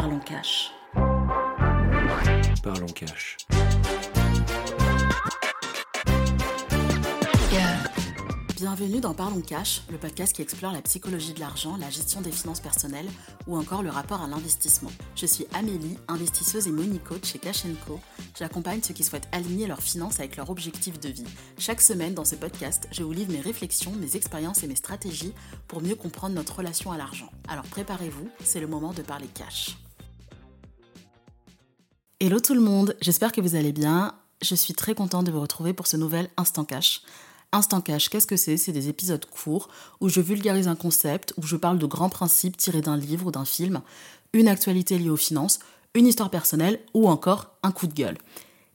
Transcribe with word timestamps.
Parlons 0.00 0.20
cash. 0.20 0.70
Parlons 2.62 2.86
cash. 2.94 3.36
Bienvenue 8.54 9.00
dans 9.00 9.12
Parlons 9.12 9.40
Cash, 9.40 9.82
le 9.90 9.98
podcast 9.98 10.36
qui 10.36 10.42
explore 10.42 10.72
la 10.72 10.82
psychologie 10.82 11.32
de 11.32 11.40
l'argent, 11.40 11.76
la 11.76 11.90
gestion 11.90 12.20
des 12.20 12.30
finances 12.30 12.60
personnelles 12.60 13.08
ou 13.48 13.56
encore 13.56 13.82
le 13.82 13.90
rapport 13.90 14.22
à 14.22 14.28
l'investissement. 14.28 14.92
Je 15.16 15.26
suis 15.26 15.46
Amélie, 15.52 15.98
investisseuse 16.06 16.68
et 16.68 16.72
money 16.72 17.00
coach 17.00 17.24
chez 17.32 17.40
Cash 17.40 17.64
Co. 17.84 17.98
J'accompagne 18.38 18.80
ceux 18.82 18.94
qui 18.94 19.02
souhaitent 19.02 19.28
aligner 19.32 19.66
leurs 19.66 19.82
finances 19.82 20.20
avec 20.20 20.36
leurs 20.36 20.50
objectifs 20.50 21.00
de 21.00 21.08
vie. 21.08 21.26
Chaque 21.58 21.80
semaine 21.80 22.14
dans 22.14 22.24
ce 22.24 22.36
podcast, 22.36 22.86
je 22.92 23.02
vous 23.02 23.12
livre 23.12 23.32
mes 23.32 23.40
réflexions, 23.40 23.92
mes 23.92 24.14
expériences 24.14 24.62
et 24.62 24.68
mes 24.68 24.76
stratégies 24.76 25.34
pour 25.66 25.82
mieux 25.82 25.96
comprendre 25.96 26.36
notre 26.36 26.56
relation 26.56 26.92
à 26.92 26.98
l'argent. 26.98 27.32
Alors 27.48 27.64
préparez-vous, 27.64 28.28
c'est 28.44 28.60
le 28.60 28.68
moment 28.68 28.92
de 28.92 29.02
parler 29.02 29.26
cash. 29.34 29.76
Hello 32.20 32.40
tout 32.40 32.54
le 32.54 32.60
monde, 32.60 32.96
j'espère 33.00 33.30
que 33.30 33.40
vous 33.40 33.54
allez 33.54 33.70
bien. 33.70 34.12
Je 34.42 34.56
suis 34.56 34.74
très 34.74 34.96
contente 34.96 35.24
de 35.26 35.30
vous 35.30 35.40
retrouver 35.40 35.72
pour 35.72 35.86
ce 35.86 35.96
nouvel 35.96 36.28
Instant 36.36 36.64
Cash. 36.64 37.02
Instant 37.52 37.80
Cash, 37.80 38.08
qu'est-ce 38.08 38.26
que 38.26 38.36
c'est? 38.36 38.56
C'est 38.56 38.72
des 38.72 38.88
épisodes 38.88 39.24
courts 39.24 39.68
où 40.00 40.08
je 40.08 40.20
vulgarise 40.20 40.66
un 40.66 40.74
concept, 40.74 41.32
où 41.36 41.46
je 41.46 41.54
parle 41.54 41.78
de 41.78 41.86
grands 41.86 42.08
principes 42.08 42.56
tirés 42.56 42.80
d'un 42.80 42.96
livre 42.96 43.28
ou 43.28 43.30
d'un 43.30 43.44
film, 43.44 43.82
une 44.32 44.48
actualité 44.48 44.98
liée 44.98 45.10
aux 45.10 45.16
finances, 45.16 45.60
une 45.94 46.08
histoire 46.08 46.28
personnelle 46.28 46.80
ou 46.92 47.08
encore 47.08 47.52
un 47.62 47.70
coup 47.70 47.86
de 47.86 47.94
gueule. 47.94 48.18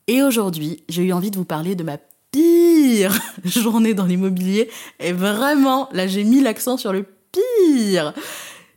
Et 0.08 0.24
aujourd'hui, 0.24 0.86
j'ai 0.88 1.04
eu 1.04 1.12
envie 1.12 1.30
de 1.30 1.36
vous 1.36 1.44
parler 1.44 1.76
de 1.76 1.84
ma 1.84 1.98
pire 2.32 3.14
journée 3.44 3.94
dans 3.94 4.06
l'immobilier. 4.06 4.70
Et 5.02 5.12
vraiment, 5.12 5.90
là, 5.92 6.08
j'ai 6.08 6.24
mis 6.24 6.40
l'accent 6.40 6.78
sur 6.78 6.94
le 6.94 7.06
pire. 7.34 8.14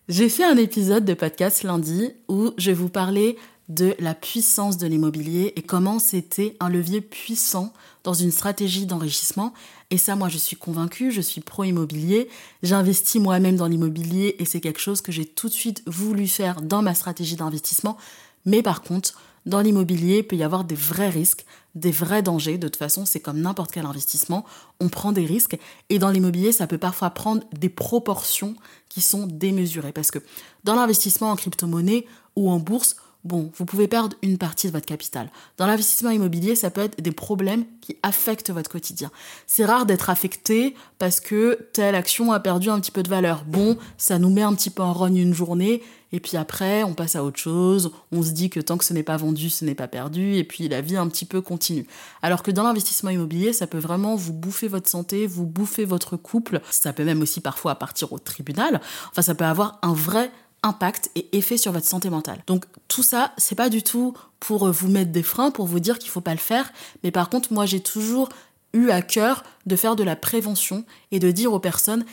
J'ai 0.08 0.28
fait 0.28 0.44
un 0.44 0.56
épisode 0.56 1.04
de 1.04 1.14
podcast 1.14 1.62
lundi 1.62 2.10
où 2.26 2.50
je 2.58 2.72
vous 2.72 2.88
parler 2.88 3.36
de 3.68 3.96
la 3.98 4.14
puissance 4.14 4.76
de 4.76 4.86
l'immobilier 4.86 5.52
et 5.56 5.62
comment 5.62 5.98
c'était 5.98 6.56
un 6.60 6.68
levier 6.68 7.00
puissant 7.00 7.72
dans 8.04 8.14
une 8.14 8.30
stratégie 8.30 8.86
d'enrichissement. 8.86 9.52
Et 9.90 9.98
ça, 9.98 10.14
moi, 10.14 10.28
je 10.28 10.38
suis 10.38 10.56
convaincue, 10.56 11.10
je 11.10 11.20
suis 11.20 11.40
pro-immobilier, 11.40 12.28
j'investis 12.62 13.20
moi-même 13.20 13.56
dans 13.56 13.66
l'immobilier 13.66 14.36
et 14.38 14.44
c'est 14.44 14.60
quelque 14.60 14.80
chose 14.80 15.00
que 15.00 15.12
j'ai 15.12 15.24
tout 15.24 15.48
de 15.48 15.52
suite 15.52 15.82
voulu 15.86 16.28
faire 16.28 16.62
dans 16.62 16.82
ma 16.82 16.94
stratégie 16.94 17.36
d'investissement. 17.36 17.96
Mais 18.44 18.62
par 18.62 18.82
contre, 18.82 19.18
dans 19.46 19.60
l'immobilier, 19.60 20.18
il 20.18 20.26
peut 20.26 20.36
y 20.36 20.42
avoir 20.42 20.64
des 20.64 20.74
vrais 20.74 21.08
risques, 21.08 21.44
des 21.76 21.92
vrais 21.92 22.22
dangers. 22.22 22.58
De 22.58 22.66
toute 22.66 22.76
façon, 22.76 23.06
c'est 23.06 23.20
comme 23.20 23.40
n'importe 23.40 23.70
quel 23.70 23.86
investissement, 23.86 24.44
on 24.80 24.88
prend 24.88 25.12
des 25.12 25.24
risques. 25.24 25.56
Et 25.88 25.98
dans 25.98 26.10
l'immobilier, 26.10 26.50
ça 26.50 26.66
peut 26.66 26.78
parfois 26.78 27.10
prendre 27.10 27.42
des 27.52 27.68
proportions 27.68 28.56
qui 28.88 29.00
sont 29.00 29.26
démesurées. 29.26 29.92
Parce 29.92 30.10
que 30.10 30.18
dans 30.64 30.74
l'investissement 30.74 31.30
en 31.30 31.36
crypto-monnaie 31.36 32.06
ou 32.34 32.50
en 32.50 32.58
bourse, 32.58 32.96
bon, 33.26 33.50
vous 33.56 33.64
pouvez 33.64 33.88
perdre 33.88 34.16
une 34.22 34.38
partie 34.38 34.68
de 34.68 34.72
votre 34.72 34.86
capital. 34.86 35.30
Dans 35.58 35.66
l'investissement 35.66 36.10
immobilier, 36.10 36.54
ça 36.54 36.70
peut 36.70 36.80
être 36.80 37.00
des 37.00 37.12
problèmes 37.12 37.64
qui 37.80 37.96
affectent 38.02 38.50
votre 38.50 38.70
quotidien. 38.70 39.10
C'est 39.46 39.64
rare 39.64 39.86
d'être 39.86 40.10
affecté 40.10 40.74
parce 40.98 41.20
que 41.20 41.68
telle 41.72 41.94
action 41.94 42.32
a 42.32 42.40
perdu 42.40 42.70
un 42.70 42.80
petit 42.80 42.90
peu 42.90 43.02
de 43.02 43.08
valeur. 43.08 43.44
Bon, 43.46 43.76
ça 43.98 44.18
nous 44.18 44.30
met 44.30 44.42
un 44.42 44.54
petit 44.54 44.70
peu 44.70 44.82
en 44.82 44.92
rogne 44.92 45.18
une 45.18 45.34
journée, 45.34 45.82
et 46.12 46.20
puis 46.20 46.36
après, 46.36 46.84
on 46.84 46.94
passe 46.94 47.16
à 47.16 47.24
autre 47.24 47.38
chose, 47.38 47.90
on 48.12 48.22
se 48.22 48.30
dit 48.30 48.48
que 48.48 48.60
tant 48.60 48.78
que 48.78 48.84
ce 48.84 48.92
n'est 48.92 49.02
pas 49.02 49.16
vendu, 49.16 49.50
ce 49.50 49.64
n'est 49.64 49.74
pas 49.74 49.88
perdu, 49.88 50.36
et 50.36 50.44
puis 50.44 50.68
la 50.68 50.80
vie 50.80 50.96
un 50.96 51.08
petit 51.08 51.24
peu 51.24 51.40
continue. 51.40 51.86
Alors 52.22 52.42
que 52.42 52.50
dans 52.50 52.62
l'investissement 52.62 53.10
immobilier, 53.10 53.52
ça 53.52 53.66
peut 53.66 53.78
vraiment 53.78 54.14
vous 54.14 54.32
bouffer 54.32 54.68
votre 54.68 54.88
santé, 54.88 55.26
vous 55.26 55.46
bouffer 55.46 55.84
votre 55.84 56.16
couple, 56.16 56.60
ça 56.70 56.92
peut 56.92 57.04
même 57.04 57.22
aussi 57.22 57.40
parfois 57.40 57.74
partir 57.74 58.12
au 58.12 58.18
tribunal, 58.18 58.80
enfin 59.10 59.22
ça 59.22 59.34
peut 59.34 59.44
avoir 59.44 59.78
un 59.82 59.92
vrai 59.92 60.30
impact 60.66 61.10
et 61.14 61.36
effet 61.36 61.56
sur 61.56 61.72
votre 61.72 61.86
santé 61.86 62.10
mentale. 62.10 62.42
Donc 62.46 62.64
tout 62.88 63.02
ça, 63.02 63.32
c'est 63.38 63.54
pas 63.54 63.68
du 63.68 63.82
tout 63.82 64.14
pour 64.40 64.70
vous 64.70 64.88
mettre 64.88 65.12
des 65.12 65.22
freins, 65.22 65.50
pour 65.50 65.66
vous 65.66 65.80
dire 65.80 65.98
qu'il 65.98 66.10
faut 66.10 66.20
pas 66.20 66.32
le 66.32 66.38
faire, 66.38 66.72
mais 67.02 67.10
par 67.10 67.30
contre, 67.30 67.52
moi 67.52 67.66
j'ai 67.66 67.80
toujours 67.80 68.28
eu 68.72 68.90
à 68.90 69.00
cœur 69.00 69.42
de 69.64 69.74
faire 69.74 69.96
de 69.96 70.04
la 70.04 70.16
prévention 70.16 70.84
et 71.10 71.18
de 71.18 71.30
dire 71.30 71.52
aux 71.52 71.58
personnes, 71.58 72.04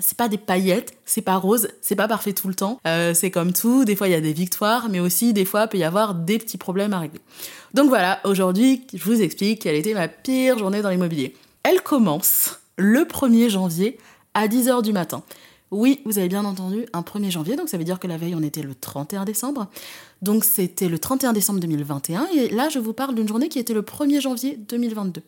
c'est 0.00 0.16
pas 0.16 0.28
des 0.28 0.38
paillettes, 0.38 0.96
c'est 1.04 1.22
pas 1.22 1.36
rose, 1.36 1.68
c'est 1.80 1.96
pas 1.96 2.06
parfait 2.06 2.32
tout 2.32 2.48
le 2.48 2.54
temps, 2.54 2.78
euh, 2.86 3.12
c'est 3.12 3.30
comme 3.30 3.52
tout, 3.52 3.84
des 3.84 3.96
fois 3.96 4.08
il 4.08 4.12
y 4.12 4.14
a 4.14 4.20
des 4.20 4.32
victoires, 4.32 4.88
mais 4.88 5.00
aussi 5.00 5.32
des 5.32 5.44
fois 5.44 5.64
il 5.64 5.68
peut 5.68 5.78
y 5.78 5.84
avoir 5.84 6.14
des 6.14 6.38
petits 6.38 6.58
problèmes 6.58 6.92
à 6.92 7.00
régler. 7.00 7.20
Donc 7.74 7.88
voilà, 7.88 8.20
aujourd'hui 8.24 8.86
je 8.94 9.02
vous 9.02 9.20
explique 9.20 9.62
quelle 9.62 9.74
était 9.74 9.94
ma 9.94 10.08
pire 10.08 10.58
journée 10.58 10.82
dans 10.82 10.90
l'immobilier. 10.90 11.34
Elle 11.64 11.82
commence 11.82 12.60
le 12.76 13.00
1er 13.00 13.50
janvier 13.50 13.98
à 14.34 14.46
10h 14.46 14.82
du 14.82 14.92
matin. 14.92 15.22
Oui, 15.72 16.02
vous 16.04 16.18
avez 16.18 16.28
bien 16.28 16.44
entendu, 16.44 16.84
un 16.92 17.00
1er 17.00 17.30
janvier, 17.30 17.56
donc 17.56 17.70
ça 17.70 17.78
veut 17.78 17.84
dire 17.84 17.98
que 17.98 18.06
la 18.06 18.18
veille, 18.18 18.34
on 18.34 18.42
était 18.42 18.62
le 18.62 18.74
31 18.74 19.24
décembre. 19.24 19.68
Donc 20.20 20.44
c'était 20.44 20.86
le 20.86 20.98
31 20.98 21.32
décembre 21.32 21.60
2021, 21.60 22.28
et 22.36 22.50
là, 22.50 22.68
je 22.68 22.78
vous 22.78 22.92
parle 22.92 23.14
d'une 23.14 23.26
journée 23.26 23.48
qui 23.48 23.58
était 23.58 23.72
le 23.72 23.80
1er 23.80 24.20
janvier 24.20 24.58
2022. 24.58 25.22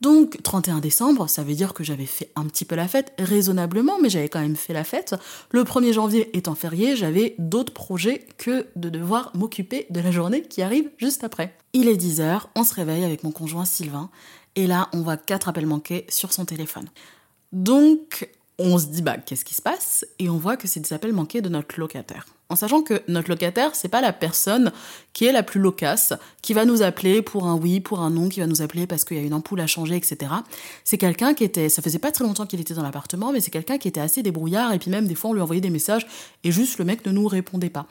Donc 0.00 0.42
31 0.42 0.80
décembre, 0.80 1.28
ça 1.28 1.42
veut 1.42 1.54
dire 1.54 1.74
que 1.74 1.84
j'avais 1.84 2.06
fait 2.06 2.30
un 2.36 2.46
petit 2.46 2.64
peu 2.64 2.74
la 2.74 2.88
fête, 2.88 3.12
raisonnablement, 3.18 3.98
mais 4.00 4.08
j'avais 4.08 4.30
quand 4.30 4.40
même 4.40 4.56
fait 4.56 4.72
la 4.72 4.82
fête. 4.82 5.14
Le 5.50 5.62
1er 5.62 5.92
janvier 5.92 6.34
étant 6.34 6.54
férié, 6.54 6.96
j'avais 6.96 7.34
d'autres 7.38 7.74
projets 7.74 8.26
que 8.38 8.66
de 8.76 8.88
devoir 8.88 9.30
m'occuper 9.34 9.86
de 9.90 10.00
la 10.00 10.10
journée 10.10 10.40
qui 10.40 10.62
arrive 10.62 10.90
juste 10.96 11.22
après. 11.22 11.54
Il 11.74 11.88
est 11.88 12.02
10h, 12.02 12.44
on 12.54 12.64
se 12.64 12.72
réveille 12.72 13.04
avec 13.04 13.24
mon 13.24 13.30
conjoint 13.30 13.66
Sylvain, 13.66 14.08
et 14.54 14.66
là, 14.66 14.88
on 14.94 15.02
voit 15.02 15.18
quatre 15.18 15.50
appels 15.50 15.66
manqués 15.66 16.06
sur 16.08 16.32
son 16.32 16.46
téléphone. 16.46 16.86
Donc, 17.52 18.28
on 18.58 18.78
se 18.78 18.86
dit 18.86 19.02
bah 19.02 19.18
qu'est-ce 19.18 19.44
qui 19.44 19.54
se 19.54 19.62
passe? 19.62 20.06
Et 20.18 20.28
on 20.28 20.38
voit 20.38 20.56
que 20.56 20.66
c'est 20.66 20.80
des 20.80 20.92
appels 20.92 21.12
manqués 21.12 21.42
de 21.42 21.48
notre 21.48 21.78
locataire. 21.78 22.26
En 22.48 22.54
sachant 22.54 22.82
que 22.82 23.02
notre 23.08 23.28
locataire, 23.28 23.74
c'est 23.74 23.88
pas 23.88 24.00
la 24.00 24.12
personne 24.12 24.70
qui 25.12 25.24
est 25.24 25.32
la 25.32 25.42
plus 25.42 25.58
loquace, 25.58 26.12
qui 26.42 26.54
va 26.54 26.64
nous 26.64 26.82
appeler 26.82 27.20
pour 27.20 27.46
un 27.46 27.56
oui, 27.56 27.80
pour 27.80 28.00
un 28.00 28.10
non, 28.10 28.28
qui 28.28 28.38
va 28.38 28.46
nous 28.46 28.62
appeler 28.62 28.86
parce 28.86 29.04
qu'il 29.04 29.16
y 29.16 29.20
a 29.20 29.24
une 29.24 29.34
ampoule 29.34 29.60
à 29.60 29.66
changer, 29.66 29.96
etc. 29.96 30.32
C'est 30.84 30.96
quelqu'un 30.96 31.34
qui 31.34 31.42
était, 31.42 31.68
ça 31.68 31.82
faisait 31.82 31.98
pas 31.98 32.12
très 32.12 32.24
longtemps 32.24 32.46
qu'il 32.46 32.60
était 32.60 32.74
dans 32.74 32.84
l'appartement, 32.84 33.32
mais 33.32 33.40
c'est 33.40 33.50
quelqu'un 33.50 33.78
qui 33.78 33.88
était 33.88 34.00
assez 34.00 34.22
débrouillard 34.22 34.72
et 34.72 34.78
puis 34.78 34.90
même 34.90 35.08
des 35.08 35.16
fois 35.16 35.30
on 35.30 35.32
lui 35.32 35.40
envoyait 35.40 35.60
des 35.60 35.70
messages 35.70 36.06
et 36.44 36.52
juste 36.52 36.78
le 36.78 36.84
mec 36.84 37.04
ne 37.04 37.10
nous 37.10 37.26
répondait 37.26 37.70
pas. 37.70 37.86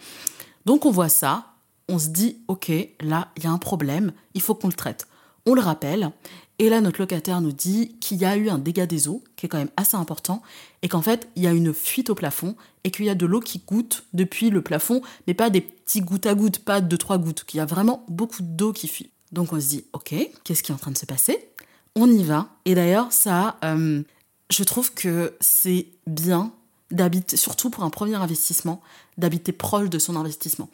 Donc 0.66 0.86
on 0.86 0.92
voit 0.92 1.10
ça, 1.10 1.48
on 1.90 2.00
se 2.00 2.08
dit 2.08 2.38
ok, 2.48 2.72
là 3.02 3.28
il 3.36 3.44
y 3.44 3.48
a 3.48 3.52
un 3.52 3.58
problème, 3.58 4.14
il 4.36 4.42
faut 4.42 4.56
qu'on 4.56 4.68
le 4.68 4.74
traite. 4.74 5.06
On 5.46 5.54
le 5.54 5.62
rappelle 5.62 6.12
et 6.58 6.70
là, 6.70 6.80
notre 6.80 7.02
locataire 7.02 7.42
nous 7.42 7.52
dit 7.52 7.98
qu'il 8.00 8.18
y 8.18 8.26
a 8.26 8.38
eu 8.38 8.50
un 8.50 8.58
dégât 8.58 8.86
des 8.86 9.08
eaux, 9.08 9.24
qui 9.36 9.46
est 9.46 9.50
quand 9.50 9.58
même 9.58 9.72
assez 9.76 9.98
important, 9.98 10.42
et 10.82 10.88
qu'en 10.88 11.02
fait, 11.02 11.28
il 11.36 11.44
y 11.44 11.48
a 11.48 11.52
une 11.52 11.74
fuite 11.74 12.10
au 12.10 12.16
plafond, 12.16 12.56
et 12.84 12.92
qu'il 12.92 13.06
y 13.06 13.10
a 13.10 13.16
de 13.16 13.26
l'eau 13.26 13.42
qui 13.42 13.60
goutte 13.60 14.06
depuis 14.14 14.50
le 14.50 14.62
plafond, 14.62 15.02
mais 15.28 15.34
pas 15.34 15.50
des 15.50 15.62
petits 15.62 16.02
gouttes 16.02 16.26
à 16.26 16.36
gouttes, 16.36 16.60
pas 16.60 16.82
de 16.82 16.96
trois 16.96 17.18
gouttes, 17.18 17.44
qu'il 17.44 17.58
y 17.58 17.62
a 17.62 17.66
vraiment 17.66 18.06
beaucoup 18.08 18.42
d'eau 18.42 18.72
qui 18.72 18.88
fuit. 18.88 19.10
Donc 19.32 19.52
on 19.52 19.60
se 19.60 19.68
dit, 19.68 19.86
ok, 19.94 20.16
qu'est-ce 20.44 20.64
qui 20.64 20.72
est 20.72 20.76
en 20.76 20.78
train 20.78 20.92
de 20.92 20.98
se 20.98 21.06
passer? 21.06 21.50
On 21.96 22.10
y 22.10 22.24
va. 22.24 22.50
Et 22.66 22.76
d'ailleurs, 22.76 23.12
ça, 23.12 23.58
euh, 23.66 24.02
je 24.50 24.64
trouve 24.64 24.94
que 24.94 25.34
c'est 25.42 25.88
bien 26.08 26.54
d'habiter, 26.92 27.36
surtout 27.36 27.70
pour 27.70 27.84
un 27.84 27.90
premier 27.90 28.16
investissement, 28.16 28.82
d'habiter 29.18 29.52
proche 29.52 29.90
de 29.90 30.00
son 30.00 30.16
investissement. 30.16 30.70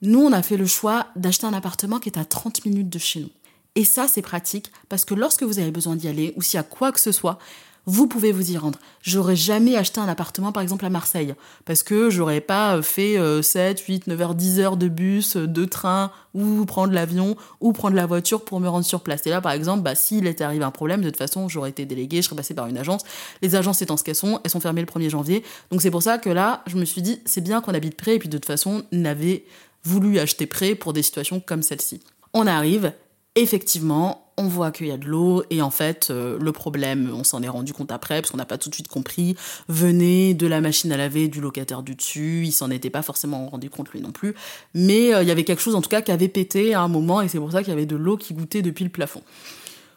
Nous, 0.00 0.20
on 0.20 0.32
a 0.32 0.42
fait 0.42 0.56
le 0.56 0.66
choix 0.66 1.06
d'acheter 1.14 1.46
un 1.46 1.52
appartement 1.52 2.00
qui 2.00 2.08
est 2.08 2.18
à 2.18 2.24
30 2.24 2.64
minutes 2.64 2.88
de 2.88 2.98
chez 2.98 3.20
nous. 3.20 3.30
Et 3.74 3.84
ça, 3.84 4.06
c'est 4.08 4.22
pratique 4.22 4.70
parce 4.88 5.04
que 5.04 5.14
lorsque 5.14 5.42
vous 5.42 5.58
avez 5.58 5.70
besoin 5.70 5.96
d'y 5.96 6.08
aller 6.08 6.34
ou 6.36 6.42
s'il 6.42 6.58
y 6.58 6.60
a 6.60 6.64
quoi 6.64 6.92
que 6.92 7.00
ce 7.00 7.12
soit, 7.12 7.38
vous 7.84 8.06
pouvez 8.06 8.30
vous 8.30 8.52
y 8.52 8.56
rendre. 8.56 8.78
J'aurais 9.02 9.34
jamais 9.34 9.76
acheté 9.76 9.98
un 10.00 10.06
appartement, 10.06 10.52
par 10.52 10.62
exemple, 10.62 10.86
à 10.86 10.88
Marseille, 10.88 11.34
parce 11.64 11.82
que 11.82 12.10
j'aurais 12.10 12.40
pas 12.40 12.80
fait 12.80 13.18
7, 13.42 13.80
8, 13.80 14.06
9 14.06 14.20
heures, 14.20 14.34
10 14.36 14.60
heures 14.60 14.76
de 14.76 14.86
bus, 14.86 15.36
de 15.36 15.64
train, 15.64 16.12
ou 16.32 16.64
prendre 16.64 16.92
l'avion, 16.92 17.36
ou 17.60 17.72
prendre 17.72 17.96
la 17.96 18.06
voiture 18.06 18.44
pour 18.44 18.60
me 18.60 18.68
rendre 18.68 18.84
sur 18.84 19.00
place. 19.00 19.26
Et 19.26 19.30
là, 19.30 19.40
par 19.40 19.50
exemple, 19.50 19.82
bah, 19.82 19.96
s'il 19.96 20.28
était 20.28 20.44
arrivé 20.44 20.64
un 20.64 20.70
problème, 20.70 21.02
de 21.02 21.10
toute 21.10 21.18
façon, 21.18 21.48
j'aurais 21.48 21.70
été 21.70 21.84
délégué, 21.84 22.18
je 22.18 22.26
serais 22.28 22.36
passé 22.36 22.54
par 22.54 22.68
une 22.68 22.78
agence. 22.78 23.02
Les 23.42 23.56
agences 23.56 23.82
étant 23.82 23.96
ce 23.96 24.04
qu'elles 24.04 24.14
sont, 24.14 24.40
elles 24.44 24.50
sont 24.52 24.60
fermées 24.60 24.82
le 24.82 24.86
1er 24.86 25.10
janvier. 25.10 25.42
Donc 25.72 25.82
c'est 25.82 25.90
pour 25.90 26.04
ça 26.04 26.18
que 26.18 26.30
là, 26.30 26.62
je 26.68 26.76
me 26.76 26.84
suis 26.84 27.02
dit, 27.02 27.20
c'est 27.24 27.40
bien 27.40 27.60
qu'on 27.60 27.74
habite 27.74 27.96
près, 27.96 28.14
et 28.14 28.18
puis 28.20 28.28
de 28.28 28.38
toute 28.38 28.46
façon, 28.46 28.84
on 28.92 29.04
avait 29.04 29.44
voulu 29.82 30.20
acheter 30.20 30.46
près 30.46 30.76
pour 30.76 30.92
des 30.92 31.02
situations 31.02 31.40
comme 31.40 31.62
celle-ci. 31.62 32.00
On 32.32 32.46
arrive, 32.46 32.92
Effectivement, 33.34 34.30
on 34.36 34.46
voit 34.46 34.70
qu'il 34.70 34.88
y 34.88 34.90
a 34.90 34.96
de 34.96 35.06
l'eau 35.06 35.42
et 35.48 35.62
en 35.62 35.70
fait 35.70 36.08
euh, 36.10 36.38
le 36.38 36.52
problème, 36.52 37.10
on 37.14 37.24
s'en 37.24 37.42
est 37.42 37.48
rendu 37.48 37.72
compte 37.72 37.90
après 37.90 38.20
parce 38.20 38.30
qu'on 38.30 38.36
n'a 38.36 38.44
pas 38.44 38.58
tout 38.58 38.68
de 38.68 38.74
suite 38.74 38.88
compris, 38.88 39.36
venait 39.68 40.34
de 40.34 40.46
la 40.46 40.60
machine 40.60 40.92
à 40.92 40.96
laver 40.96 41.28
du 41.28 41.40
locataire 41.40 41.82
du 41.82 41.94
dessus, 41.94 42.42
il 42.44 42.52
s'en 42.52 42.70
était 42.70 42.90
pas 42.90 43.02
forcément 43.02 43.48
rendu 43.48 43.70
compte 43.70 43.90
lui 43.90 44.00
non 44.00 44.12
plus, 44.12 44.34
mais 44.74 45.14
euh, 45.14 45.22
il 45.22 45.28
y 45.28 45.30
avait 45.30 45.44
quelque 45.44 45.62
chose 45.62 45.74
en 45.74 45.82
tout 45.82 45.88
cas 45.88 46.02
qui 46.02 46.12
avait 46.12 46.28
pété 46.28 46.74
à 46.74 46.82
un 46.82 46.88
moment 46.88 47.22
et 47.22 47.28
c'est 47.28 47.38
pour 47.38 47.52
ça 47.52 47.62
qu'il 47.62 47.70
y 47.70 47.76
avait 47.76 47.86
de 47.86 47.96
l'eau 47.96 48.16
qui 48.16 48.34
goûtait 48.34 48.62
depuis 48.62 48.84
le 48.84 48.90
plafond. 48.90 49.22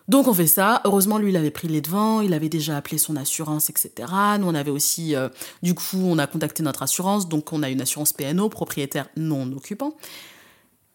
Donc 0.08 0.28
on 0.28 0.34
fait 0.34 0.48
ça. 0.48 0.82
Heureusement, 0.86 1.18
lui, 1.18 1.32
il 1.32 1.38
avait 1.38 1.52
pris 1.52 1.68
les 1.68 1.82
devants, 1.82 2.22
il 2.22 2.34
avait 2.34 2.50
déjà 2.50 2.78
appelé 2.78 2.98
son 2.98 3.16
assurance, 3.16 3.70
etc. 3.70 3.92
Nous, 4.40 4.48
on 4.48 4.54
avait 4.54 4.72
aussi, 4.72 5.16
euh, 5.16 5.30
du 5.64 5.74
coup, 5.74 5.98
on 5.98 6.20
a 6.20 6.28
contacté 6.28 6.62
notre 6.62 6.84
assurance, 6.84 7.28
donc 7.28 7.52
on 7.54 7.64
a 7.64 7.70
une 7.70 7.82
assurance 7.82 8.14
PNO, 8.14 8.50
propriétaire 8.50 9.08
non 9.18 9.52
occupant. 9.52 9.96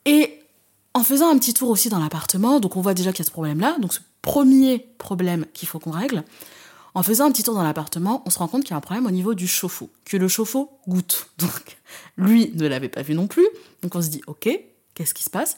Et 0.07 0.40
en 1.01 1.03
faisant 1.03 1.31
un 1.31 1.39
petit 1.39 1.55
tour 1.55 1.71
aussi 1.71 1.89
dans 1.89 1.99
l'appartement, 1.99 2.61
donc 2.61 2.77
on 2.77 2.83
voit 2.83 2.93
déjà 2.93 3.11
qu'il 3.11 3.21
y 3.21 3.23
a 3.23 3.25
ce 3.25 3.31
problème-là, 3.31 3.79
donc 3.79 3.95
ce 3.95 4.01
premier 4.21 4.79
problème 4.99 5.47
qu'il 5.55 5.67
faut 5.67 5.79
qu'on 5.79 5.93
règle, 5.93 6.25
En 6.93 7.03
faisant 7.03 7.27
un 7.27 7.33
petit 7.33 7.43
tour 7.43 7.55
dans 7.55 7.63
l'appartement, 7.63 8.23
on 8.27 8.31
se 8.31 8.39
rend 8.39 8.49
compte 8.49 8.65
qu'il 8.65 8.73
y 8.73 8.75
a 8.75 8.77
un 8.77 8.83
problème 8.83 9.07
au 9.07 9.11
niveau 9.11 9.33
du 9.33 9.47
chauffe-eau, 9.47 9.89
que 10.05 10.19
le 10.19 10.29
chauffe-eau 10.29 10.71
goûte. 10.89 11.31
Donc, 11.39 11.79
lui 12.19 12.51
ne 12.55 12.67
l'avait 12.67 12.91
pas 12.91 13.01
vu 13.01 13.15
non 13.15 13.29
plus. 13.29 13.47
Donc, 13.83 13.95
on 13.95 14.03
se 14.03 14.09
dit, 14.09 14.21
ok, 14.27 14.49
qu'est-ce 14.95 15.15
qui 15.15 15.23
se 15.23 15.31
passe? 15.31 15.57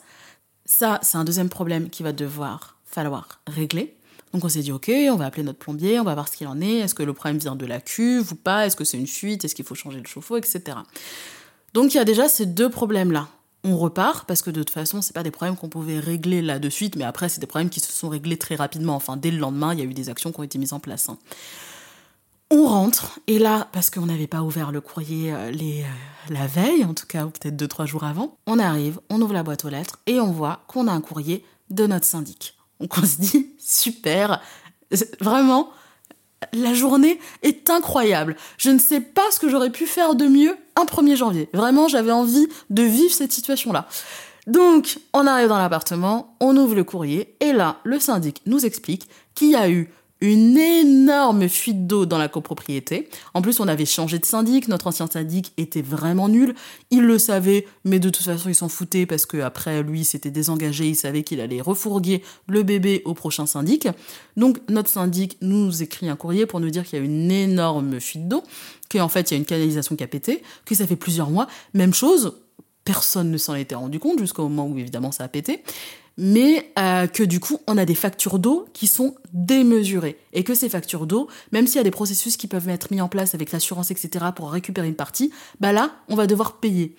Ça, 0.65 1.01
c'est 1.03 1.17
un 1.17 1.25
deuxième 1.25 1.49
problème 1.49 1.91
qui 1.91 2.03
va 2.03 2.13
devoir 2.13 2.77
falloir 2.85 3.41
régler. 3.49 3.97
Donc, 4.33 4.45
on 4.45 4.49
s'est 4.49 4.61
dit, 4.61 4.71
ok, 4.71 4.93
on 5.11 5.17
va 5.17 5.25
appeler 5.25 5.43
notre 5.43 5.59
plombier, 5.59 5.99
on 5.99 6.05
va 6.05 6.15
voir 6.15 6.29
ce 6.29 6.37
qu'il 6.37 6.47
en 6.47 6.61
est. 6.61 6.81
Est-ce 6.81 6.95
que 6.95 7.03
le 7.03 7.15
problème 7.15 7.39
vient 7.39 7.57
de 7.57 7.67
la 7.67 7.81
cuve 7.81 8.31
ou 8.33 8.37
pas? 8.37 8.67
Est-ce 8.67 8.77
que 8.77 8.85
c'est 8.85 8.99
une 8.99 9.09
fuite? 9.09 9.45
Est-ce 9.45 9.55
qu'il 9.55 9.65
faut 9.65 9.75
changer 9.75 9.99
le 9.99 10.07
chauffe-eau, 10.07 10.37
etc. 10.37 10.77
Donc, 11.73 11.95
il 11.95 11.97
y 11.97 12.01
a 12.01 12.05
déjà 12.05 12.29
ces 12.29 12.47
deux 12.47 12.71
problèmes-là 12.71 13.29
on 13.65 13.77
repart 13.77 14.27
parce 14.27 14.43
que 14.43 14.51
de 14.51 14.63
toute 14.63 14.71
façon, 14.71 15.03
c'est 15.03 15.13
pas 15.13 15.23
des 15.23 15.31
problèmes 15.31 15.57
qu'on 15.57 15.69
pouvait 15.69 15.99
régler 16.01 16.43
là 16.43 16.59
de 16.59 16.69
suite, 16.69 16.97
mais 16.97 17.05
après, 17.05 17.29
c'est 17.29 17.41
des 17.41 17.47
problèmes 17.47 17.71
qui 17.71 17.81
se 17.81 17.93
sont 17.93 18.09
réglés 18.09 18.37
très 18.37 18.57
rapidement. 18.57 18.97
Enfin, 18.97 19.17
dès 19.17 19.31
le 19.31 19.39
lendemain, 19.39 19.73
il 19.73 19.79
y 19.79 19.83
a 19.83 19.85
eu 19.85 19.95
des 19.95 20.09
actions 20.09 20.33
qui 20.33 20.41
ont 20.41 20.43
été 20.43 20.59
mises 20.59 20.73
en 20.73 20.81
place. 20.81 21.09
Hein. 21.09 21.19
On 22.51 22.67
rentre, 22.67 23.21
et 23.29 23.39
là, 23.39 23.69
parce 23.73 23.89
qu'on 23.89 24.07
n'avait 24.07 24.27
pas 24.27 24.43
ouvert 24.43 24.73
le 24.73 24.81
courrier 24.81 25.33
euh, 25.33 25.53
euh, 25.53 25.83
la 26.29 26.47
veille, 26.47 26.85
en 26.85 26.93
tout 26.93 27.07
cas, 27.07 27.25
ou 27.25 27.31
peut-être 27.31 27.57
deux, 27.57 27.69
trois 27.69 27.87
jours 27.87 28.05
avant, 28.05 28.37
on 28.47 28.59
arrive, 28.59 29.01
on 29.09 29.23
ouvre 29.23 29.33
la 29.33 29.43
boîte 29.43 29.65
aux 29.65 29.71
lettres, 29.71 30.01
et 30.07 30.21
on 30.21 30.33
voit 30.33 30.65
qu'on 30.67 30.87
a 30.87 30.93
un 30.93 31.01
courrier 31.01 31.45
de 31.71 31.87
notre 31.87 32.05
syndic. 32.05 32.59
Donc 32.79 32.99
on 32.99 33.07
se 33.07 33.17
dit, 33.17 33.53
super, 33.59 34.43
vraiment, 35.21 35.71
la 36.53 36.75
journée 36.75 37.19
est 37.43 37.71
incroyable. 37.71 38.37
Je 38.59 38.71
ne 38.71 38.79
sais 38.79 39.01
pas 39.01 39.31
ce 39.31 39.41
que 39.41 39.49
j'aurais 39.49 39.71
pu 39.71 39.87
faire 39.87 40.15
de 40.15 40.27
mieux 40.27 40.57
un 40.77 40.85
1er 40.85 41.17
janvier. 41.17 41.49
Vraiment, 41.53 41.89
j'avais 41.89 42.13
envie 42.13 42.49
de 42.71 42.83
vivre 42.83 43.13
cette 43.13 43.33
situation-là. 43.33 43.87
Donc, 44.47 44.99
on 45.13 45.27
arrive 45.27 45.49
dans 45.49 45.59
l'appartement, 45.59 46.35
on 46.41 46.57
ouvre 46.57 46.75
le 46.75 46.83
courrier, 46.83 47.37
et 47.41 47.53
là, 47.53 47.77
le 47.85 48.01
syndic 48.01 48.43
nous 48.47 48.67
explique 48.67 49.09
qu'il 49.35 49.51
y 49.51 49.57
a 49.57 49.71
eu 49.71 49.89
une 50.23 50.57
énorme 50.57 51.49
fuite 51.49 51.89
d'eau 51.89 52.07
dans 52.07 52.17
la 52.17 52.29
copropriété. 52.29 53.09
En 53.35 53.43
plus, 53.43 53.59
on 53.59 53.67
avait 53.67 53.85
changé 53.85 54.21
de 54.21 54.25
syndic, 54.25 54.69
notre 54.69 54.87
ancien 54.87 55.09
syndic 55.09 55.53
était 55.57 55.83
vraiment 55.83 56.29
nul. 56.29 56.55
Il 56.93 57.03
le 57.03 57.19
savait, 57.19 57.67
mais 57.85 57.99
de 57.99 58.09
toute 58.09 58.25
façon, 58.25 58.49
il 58.49 58.55
s'en 58.55 58.69
foutait 58.69 59.05
parce 59.05 59.27
que 59.27 59.39
après 59.39 59.83
lui, 59.83 60.05
s'était 60.05 60.31
désengagé, 60.31 60.87
il 60.87 60.95
savait 60.95 61.25
qu'il 61.25 61.41
allait 61.41 61.61
refourguer 61.61 62.23
le 62.47 62.63
bébé 62.63 63.03
au 63.05 63.15
prochain 63.15 63.47
syndic. 63.47 63.89
Donc, 64.37 64.59
notre 64.71 64.89
syndic 64.89 65.39
nous 65.41 65.83
écrit 65.83 66.09
un 66.09 66.15
courrier 66.15 66.47
pour 66.47 66.61
nous 66.61 66.71
dire 66.71 66.85
qu'il 66.85 67.01
y 67.01 67.03
a 67.03 67.05
une 67.05 67.33
énorme 67.33 67.99
fuite 67.99 68.29
d'eau, 68.29 68.45
qu'en 68.89 69.09
fait, 69.09 69.31
il 69.31 69.35
y 69.35 69.37
a 69.37 69.39
une 69.39 69.45
canalisation 69.45 69.97
qui 69.97 70.05
a 70.05 70.09
pété, 70.09 70.45
que 70.65 70.77
ça 70.77 70.87
fait 70.87 70.95
plusieurs 70.95 71.31
mois. 71.31 71.49
Même 71.75 71.95
chose, 71.95 72.37
personne 72.85 73.33
ne 73.33 73.39
s'en 73.39 73.57
était 73.57 73.75
rendu 73.75 73.99
compte 73.99 74.21
jusqu'au 74.21 74.45
moment 74.45 74.69
où 74.69 74.79
évidemment 74.79 75.11
ça 75.11 75.25
a 75.25 75.29
pété 75.29 75.65
mais 76.17 76.73
euh, 76.79 77.07
que 77.07 77.23
du 77.23 77.41
coup, 77.41 77.59
on 77.67 77.79
a 77.79 77.85
des 77.85 77.95
factures 77.95 78.39
d'eau 78.39 78.67
qui 78.73 78.87
sont 78.87 79.15
démesurées. 79.33 80.19
Et 80.33 80.45
que 80.45 80.55
ces 80.55 80.69
factures 80.69 81.07
d'eau, 81.07 81.29
même 81.53 81.67
s'il 81.67 81.77
y 81.77 81.81
a 81.81 81.85
des 81.85 81.91
processus 81.91 82.37
qui 82.37 82.47
peuvent 82.47 82.69
être 82.69 82.91
mis 82.91 83.01
en 83.01 83.09
place 83.09 83.35
avec 83.35 83.53
l'assurance, 83.53 83.91
etc., 83.91 84.27
pour 84.35 84.53
récupérer 84.53 84.89
une 84.89 84.95
partie, 84.95 85.33
bah 85.61 85.73
là, 85.73 85.97
on 86.09 86.15
va 86.15 86.27
devoir 86.27 86.59
payer. 86.59 86.95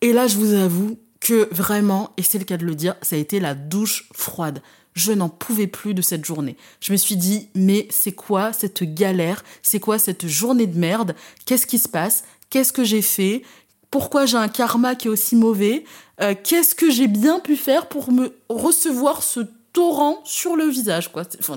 Et 0.00 0.12
là, 0.12 0.26
je 0.26 0.36
vous 0.36 0.52
avoue 0.54 0.98
que 1.20 1.48
vraiment, 1.52 2.10
et 2.16 2.22
c'est 2.22 2.38
le 2.38 2.44
cas 2.44 2.56
de 2.56 2.64
le 2.64 2.74
dire, 2.74 2.96
ça 3.02 3.16
a 3.16 3.18
été 3.18 3.40
la 3.40 3.54
douche 3.54 4.08
froide. 4.12 4.62
Je 4.94 5.12
n'en 5.12 5.28
pouvais 5.28 5.66
plus 5.66 5.94
de 5.94 6.02
cette 6.02 6.24
journée. 6.24 6.56
Je 6.80 6.92
me 6.92 6.96
suis 6.96 7.16
dit, 7.16 7.48
mais 7.54 7.86
c'est 7.90 8.12
quoi 8.12 8.52
cette 8.52 8.82
galère? 8.82 9.44
C'est 9.62 9.80
quoi 9.80 9.98
cette 9.98 10.26
journée 10.26 10.66
de 10.66 10.78
merde? 10.78 11.14
Qu'est-ce 11.46 11.66
qui 11.66 11.78
se 11.78 11.88
passe? 11.88 12.24
Qu'est-ce 12.48 12.72
que 12.72 12.82
j'ai 12.82 13.02
fait? 13.02 13.42
Pourquoi 13.90 14.26
j'ai 14.26 14.36
un 14.36 14.48
karma 14.48 14.94
qui 14.94 15.08
est 15.08 15.10
aussi 15.10 15.36
mauvais, 15.36 15.84
euh, 16.20 16.34
qu'est-ce 16.42 16.74
que 16.74 16.90
j'ai 16.90 17.08
bien 17.08 17.40
pu 17.40 17.56
faire 17.56 17.86
pour 17.86 18.12
me 18.12 18.34
recevoir 18.48 19.22
ce 19.22 19.40
torrent 19.72 20.20
sur 20.24 20.56
le 20.56 20.64
visage, 20.64 21.10
quoi. 21.10 21.22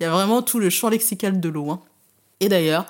il 0.00 0.02
y 0.02 0.04
a 0.04 0.10
vraiment 0.10 0.42
tout 0.42 0.58
le 0.58 0.70
champ 0.70 0.88
lexical 0.88 1.40
de 1.40 1.48
l'eau. 1.48 1.70
Hein. 1.70 1.80
Et 2.40 2.48
d'ailleurs, 2.48 2.86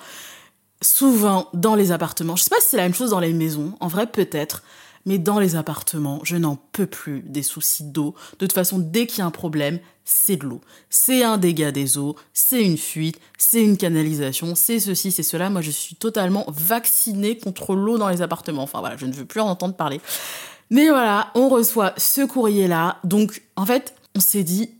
souvent 0.81 1.49
dans 1.53 1.75
les 1.75 1.91
appartements, 1.91 2.35
je 2.35 2.43
sais 2.43 2.49
pas 2.49 2.59
si 2.61 2.69
c'est 2.69 2.77
la 2.77 2.83
même 2.83 2.93
chose 2.93 3.11
dans 3.11 3.19
les 3.19 3.33
maisons, 3.33 3.73
en 3.79 3.87
vrai 3.87 4.07
peut-être, 4.07 4.63
mais 5.05 5.17
dans 5.17 5.39
les 5.39 5.55
appartements, 5.55 6.19
je 6.23 6.35
n'en 6.35 6.55
peux 6.71 6.85
plus 6.85 7.21
des 7.21 7.43
soucis 7.43 7.83
d'eau. 7.83 8.15
De 8.33 8.37
toute 8.45 8.53
façon, 8.53 8.79
dès 8.79 9.07
qu'il 9.07 9.19
y 9.19 9.21
a 9.21 9.25
un 9.25 9.31
problème, 9.31 9.79
c'est 10.05 10.37
de 10.37 10.45
l'eau. 10.45 10.61
C'est 10.89 11.23
un 11.23 11.37
dégât 11.37 11.71
des 11.71 11.97
eaux, 11.97 12.15
c'est 12.33 12.63
une 12.63 12.77
fuite, 12.77 13.19
c'est 13.37 13.63
une 13.63 13.77
canalisation, 13.77 14.55
c'est 14.55 14.79
ceci, 14.79 15.11
c'est 15.11 15.23
cela. 15.23 15.49
Moi, 15.49 15.61
je 15.61 15.71
suis 15.71 15.95
totalement 15.95 16.45
vaccinée 16.47 17.37
contre 17.37 17.75
l'eau 17.75 17.97
dans 17.97 18.09
les 18.09 18.21
appartements. 18.21 18.63
Enfin 18.63 18.79
voilà, 18.79 18.97
je 18.97 19.05
ne 19.05 19.13
veux 19.13 19.25
plus 19.25 19.41
en 19.41 19.47
entendre 19.47 19.75
parler. 19.75 20.01
Mais 20.71 20.89
voilà, 20.89 21.31
on 21.35 21.49
reçoit 21.49 21.93
ce 21.97 22.21
courrier-là. 22.25 22.97
Donc, 23.03 23.43
en 23.55 23.65
fait, 23.65 23.93
on 24.15 24.19
s'est 24.19 24.43
dit, 24.43 24.71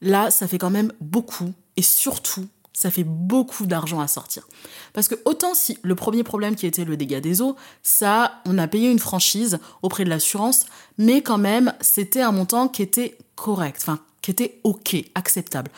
là, 0.00 0.30
ça 0.30 0.48
fait 0.48 0.58
quand 0.58 0.70
même 0.70 0.92
beaucoup. 1.00 1.52
Et 1.76 1.82
surtout, 1.82 2.46
ça 2.78 2.92
fait 2.92 3.02
beaucoup 3.02 3.66
d'argent 3.66 3.98
à 3.98 4.06
sortir. 4.06 4.46
Parce 4.92 5.08
que 5.08 5.16
autant 5.24 5.52
si 5.52 5.78
le 5.82 5.96
premier 5.96 6.22
problème 6.22 6.54
qui 6.54 6.64
était 6.64 6.84
le 6.84 6.96
dégât 6.96 7.20
des 7.20 7.42
eaux, 7.42 7.56
ça, 7.82 8.40
on 8.46 8.56
a 8.56 8.68
payé 8.68 8.88
une 8.88 9.00
franchise 9.00 9.58
auprès 9.82 10.04
de 10.04 10.08
l'assurance, 10.08 10.64
mais 10.96 11.20
quand 11.20 11.38
même, 11.38 11.74
c'était 11.80 12.20
un 12.20 12.30
montant 12.30 12.68
qui 12.68 12.82
était 12.82 13.18
correct, 13.34 13.78
enfin, 13.82 13.98
qui 14.22 14.30
était 14.30 14.60
ok, 14.62 14.94
acceptable. 15.16 15.72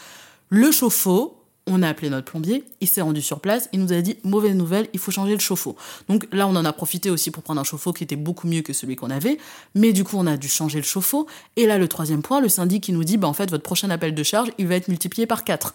Le 0.51 0.71
chauffe-eau, 0.71 1.43
on 1.67 1.83
a 1.83 1.89
appelé 1.89 2.11
notre 2.11 2.31
plombier, 2.31 2.65
il 2.83 2.89
s'est 2.89 3.01
rendu 3.01 3.23
sur 3.23 3.41
place, 3.41 3.71
il 3.73 3.81
nous 3.81 3.95
a 3.95 4.03
dit 4.03 4.19
mauvaise 4.23 4.55
nouvelle, 4.55 4.87
il 4.93 4.99
faut 4.99 5.11
changer 5.11 5.33
le 5.33 5.41
chauffe-eau. 5.41 5.77
Donc 6.11 6.27
là, 6.33 6.47
on 6.47 6.55
en 6.55 6.67
a 6.67 6.73
profité 6.75 7.09
aussi 7.09 7.31
pour 7.31 7.43
prendre 7.43 7.63
un 7.63 7.65
chauffe-eau 7.65 7.95
qui 7.95 8.05
était 8.05 8.17
beaucoup 8.17 8.47
mieux 8.47 8.61
que 8.61 8.75
celui 8.75 8.97
qu'on 8.97 9.09
avait, 9.09 9.39
mais 9.75 9.95
du 9.95 10.05
coup, 10.05 10.19
on 10.19 10.27
a 10.27 10.37
dû 10.37 10.49
changer 10.49 10.77
le 10.77 10.85
chauffe-eau. 10.85 11.27
Et 11.57 11.65
là, 11.65 11.79
le 11.79 11.89
troisième 11.89 12.21
point, 12.21 12.43
le 12.43 12.51
syndic 12.51 12.83
qui 12.83 12.93
nous 12.93 13.05
dit 13.05 13.17
bah 13.17 13.29
en 13.29 13.33
fait, 13.33 13.49
votre 13.51 13.63
prochain 13.63 13.89
appel 13.89 14.15
de 14.15 14.23
charge, 14.23 14.51
il 14.59 14.67
va 14.67 14.75
être 14.75 14.89
multiplié 14.89 15.27
par 15.27 15.45
4. 15.45 15.73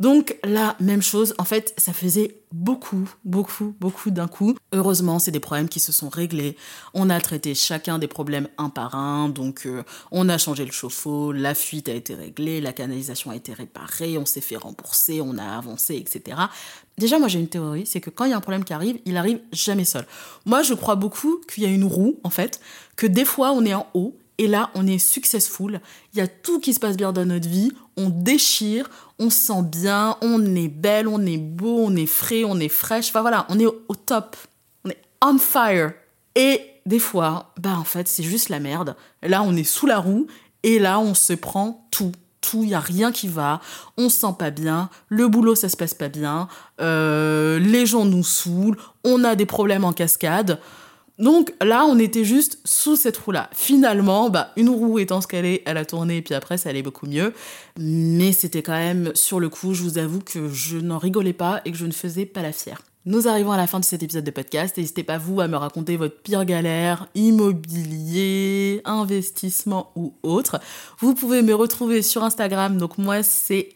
Donc 0.00 0.36
là, 0.44 0.76
même 0.80 1.02
chose, 1.02 1.34
en 1.38 1.44
fait, 1.44 1.74
ça 1.78 1.92
faisait 1.92 2.40
beaucoup, 2.52 3.08
beaucoup, 3.24 3.74
beaucoup 3.80 4.10
d'un 4.10 4.28
coup. 4.28 4.54
Heureusement, 4.72 5.18
c'est 5.18 5.30
des 5.30 5.40
problèmes 5.40 5.68
qui 5.68 5.80
se 5.80 5.92
sont 5.92 6.08
réglés. 6.08 6.56
On 6.94 7.10
a 7.10 7.20
traité 7.20 7.54
chacun 7.54 7.98
des 7.98 8.06
problèmes 8.06 8.48
un 8.58 8.70
par 8.70 8.94
un, 8.94 9.28
donc 9.28 9.66
euh, 9.66 9.82
on 10.10 10.28
a 10.28 10.38
changé 10.38 10.64
le 10.64 10.72
chauffe-eau, 10.72 11.32
la 11.32 11.54
fuite 11.54 11.88
a 11.88 11.92
été 11.92 12.14
réglée, 12.14 12.60
la 12.60 12.72
canalisation 12.72 13.30
a 13.30 13.36
été 13.36 13.52
réparée, 13.52 14.18
on 14.18 14.26
s'est 14.26 14.40
fait 14.40 14.56
rembourser, 14.56 15.20
on 15.20 15.36
a 15.38 15.56
avancé, 15.56 15.96
etc. 15.96 16.36
Déjà, 16.96 17.18
moi 17.18 17.28
j'ai 17.28 17.40
une 17.40 17.48
théorie, 17.48 17.86
c'est 17.86 18.00
que 18.00 18.10
quand 18.10 18.24
il 18.24 18.30
y 18.30 18.34
a 18.34 18.36
un 18.36 18.40
problème 18.40 18.64
qui 18.64 18.72
arrive, 18.72 18.98
il 19.04 19.16
arrive 19.16 19.40
jamais 19.52 19.84
seul. 19.84 20.06
Moi, 20.44 20.62
je 20.62 20.74
crois 20.74 20.94
beaucoup 20.94 21.40
qu'il 21.52 21.64
y 21.64 21.66
a 21.66 21.70
une 21.70 21.84
roue, 21.84 22.20
en 22.22 22.30
fait, 22.30 22.60
que 22.96 23.06
des 23.06 23.24
fois 23.24 23.52
on 23.52 23.64
est 23.64 23.74
en 23.74 23.86
haut 23.94 24.16
et 24.38 24.48
là, 24.48 24.70
on 24.74 24.86
est 24.86 24.98
successful. 24.98 25.80
Il 26.12 26.18
y 26.18 26.22
a 26.22 26.26
tout 26.26 26.58
qui 26.58 26.74
se 26.74 26.80
passe 26.80 26.96
bien 26.96 27.12
dans 27.12 27.24
notre 27.24 27.48
vie. 27.48 27.72
On 27.96 28.08
déchire, 28.08 28.90
on 29.18 29.30
se 29.30 29.38
sent 29.46 29.62
bien, 29.62 30.16
on 30.22 30.56
est 30.56 30.68
belle, 30.68 31.06
on 31.06 31.24
est 31.24 31.38
beau, 31.38 31.78
on 31.78 31.94
est 31.94 32.06
frais, 32.06 32.42
on 32.44 32.58
est 32.58 32.68
fraîche. 32.68 33.08
Enfin 33.10 33.20
voilà, 33.20 33.46
on 33.48 33.58
est 33.60 33.66
au, 33.66 33.94
top. 33.94 34.36
On 34.84 34.90
est 34.90 34.98
on 35.24 35.38
fire. 35.38 35.92
Et 36.34 36.60
des 36.84 36.98
fois, 36.98 37.52
bah 37.60 37.76
en 37.78 37.84
fait, 37.84 38.08
c'est 38.08 38.24
juste 38.24 38.48
la 38.48 38.58
merde. 38.58 38.96
Là, 39.22 39.42
on 39.42 39.54
est 39.54 39.64
sous 39.64 39.86
la 39.86 39.98
roue 39.98 40.26
et 40.64 40.80
là, 40.80 40.98
on 40.98 41.14
se 41.14 41.32
prend 41.32 41.86
tout. 41.90 42.12
Tout, 42.40 42.62
il 42.62 42.68
n'y 42.68 42.74
a 42.74 42.80
rien 42.80 43.10
qui 43.10 43.26
va, 43.26 43.62
on 43.96 44.10
se 44.10 44.18
sent 44.18 44.34
pas 44.38 44.50
bien, 44.50 44.90
le 45.08 45.28
boulot 45.28 45.54
ça 45.54 45.70
se 45.70 45.78
passe 45.78 45.94
pas 45.94 46.10
bien, 46.10 46.46
euh, 46.78 47.58
les 47.58 47.86
gens 47.86 48.04
nous 48.04 48.22
saoulent, 48.22 48.76
on 49.02 49.24
a 49.24 49.34
des 49.34 49.46
problèmes 49.46 49.82
en 49.82 49.94
cascade. 49.94 50.60
Donc 51.18 51.54
là, 51.62 51.84
on 51.84 51.98
était 51.98 52.24
juste 52.24 52.58
sous 52.64 52.96
cette 52.96 53.16
roue-là. 53.16 53.48
Finalement, 53.52 54.30
bah, 54.30 54.52
une 54.56 54.68
roue 54.68 54.98
étant 54.98 55.20
ce 55.20 55.28
qu'elle 55.28 55.44
est, 55.44 55.62
elle 55.64 55.76
a 55.76 55.84
tourné, 55.84 56.22
puis 56.22 56.34
après, 56.34 56.58
ça 56.58 56.70
allait 56.70 56.82
beaucoup 56.82 57.06
mieux. 57.06 57.32
Mais 57.78 58.32
c'était 58.32 58.62
quand 58.62 58.72
même, 58.72 59.12
sur 59.14 59.38
le 59.38 59.48
coup, 59.48 59.74
je 59.74 59.82
vous 59.82 59.98
avoue 59.98 60.20
que 60.20 60.48
je 60.48 60.76
n'en 60.78 60.98
rigolais 60.98 61.32
pas 61.32 61.60
et 61.64 61.70
que 61.70 61.76
je 61.76 61.86
ne 61.86 61.92
faisais 61.92 62.26
pas 62.26 62.42
la 62.42 62.52
fière. 62.52 62.82
Nous 63.06 63.28
arrivons 63.28 63.52
à 63.52 63.58
la 63.58 63.66
fin 63.66 63.80
de 63.80 63.84
cet 63.84 64.02
épisode 64.02 64.24
de 64.24 64.30
podcast. 64.30 64.76
N'hésitez 64.76 65.04
pas, 65.04 65.18
vous, 65.18 65.40
à 65.40 65.46
me 65.46 65.56
raconter 65.56 65.96
votre 65.96 66.16
pire 66.22 66.44
galère, 66.44 67.06
immobilier, 67.14 68.80
investissement 68.84 69.92
ou 69.94 70.14
autre. 70.22 70.58
Vous 70.98 71.14
pouvez 71.14 71.42
me 71.42 71.54
retrouver 71.54 72.02
sur 72.02 72.24
Instagram. 72.24 72.78
Donc, 72.78 72.98
moi, 72.98 73.22
c'est 73.22 73.68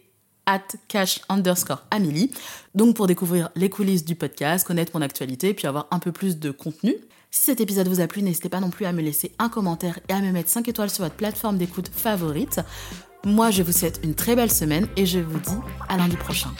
at 0.47 0.63
cash 0.89 1.21
underscore 1.29 1.85
Amélie. 1.91 2.33
Donc, 2.75 2.97
pour 2.97 3.07
découvrir 3.07 3.51
les 3.55 3.69
coulisses 3.69 4.05
du 4.05 4.17
podcast, 4.17 4.67
connaître 4.67 4.93
mon 4.95 5.03
actualité, 5.03 5.53
puis 5.53 5.67
avoir 5.67 5.87
un 5.91 5.99
peu 5.99 6.11
plus 6.11 6.39
de 6.39 6.51
contenu. 6.51 6.97
Si 7.39 7.45
cet 7.45 7.61
épisode 7.61 7.87
vous 7.87 8.01
a 8.01 8.09
plu, 8.09 8.21
n'hésitez 8.21 8.49
pas 8.49 8.59
non 8.59 8.69
plus 8.69 8.85
à 8.85 8.91
me 8.91 9.01
laisser 9.01 9.31
un 9.39 9.49
commentaire 9.49 10.01
et 10.09 10.13
à 10.13 10.21
me 10.21 10.33
mettre 10.33 10.51
5 10.51 10.67
étoiles 10.67 10.91
sur 10.91 11.05
votre 11.05 11.15
plateforme 11.15 11.57
d'écoute 11.57 11.89
favorite. 11.89 12.61
Moi, 13.25 13.53
je 13.53 13.63
vous 13.63 13.71
souhaite 13.71 14.01
une 14.03 14.17
très 14.17 14.35
belle 14.35 14.51
semaine 14.51 14.89
et 14.97 15.07
je 15.07 15.21
vous 15.21 15.39
dis 15.39 15.57
à 15.89 15.97
lundi 15.97 16.17
prochain. 16.17 16.51